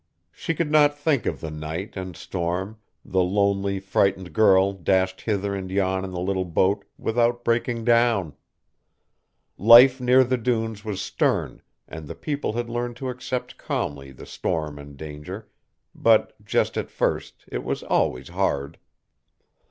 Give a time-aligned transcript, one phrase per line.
[0.31, 5.53] She could not think of the night and storm, the lonely, frightened girl dashed hither
[5.53, 8.33] and yon in the little boat, without breaking down.
[9.59, 14.25] Life near the dunes was stern and the people had learned to accept calmly the
[14.25, 15.47] storm and danger,
[15.93, 18.79] but, just at first, it was always hard.